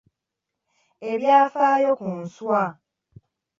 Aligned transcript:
Ebyafaayo 1.11 1.91
ku 1.99 2.07
nswa. 2.21 2.63